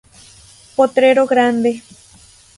Potrero 0.77 1.27
Grande. 1.27 1.71